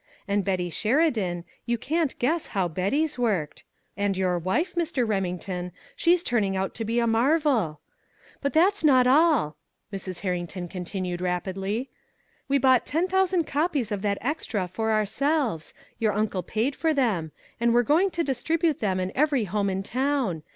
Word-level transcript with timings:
And 0.27 0.43
Betty 0.43 0.71
Sheridan, 0.71 1.45
you 1.67 1.77
can't 1.77 2.17
guess 2.17 2.47
how 2.57 2.67
Betty's 2.67 3.19
worked 3.19 3.63
and 3.95 4.17
your 4.17 4.39
wife, 4.39 4.73
Mr. 4.73 5.07
Remington, 5.07 5.71
she's 5.95 6.23
turning 6.23 6.57
out 6.57 6.73
to 6.73 6.83
be 6.83 6.97
a 6.97 7.05
marvel! 7.05 7.81
"But 8.41 8.51
that's 8.51 8.83
not 8.83 9.05
all," 9.05 9.57
Mrs. 9.93 10.21
Herrington 10.21 10.67
continued 10.69 11.21
rapidly. 11.21 11.91
"We 12.47 12.57
bought 12.57 12.83
ten 12.83 13.07
thousand 13.07 13.43
copies 13.43 13.91
of 13.91 14.01
that 14.01 14.17
extra 14.21 14.67
for 14.67 14.91
ourselves 14.91 15.71
your 15.99 16.13
uncle 16.13 16.41
paid 16.41 16.75
for 16.75 16.95
them 16.95 17.31
and 17.59 17.71
we're 17.71 17.83
going 17.83 18.09
to 18.09 18.23
distribute 18.23 18.79
them 18.79 18.99
in 18.99 19.11
every 19.13 19.43
home 19.43 19.69
in 19.69 19.83
town. 19.83 20.41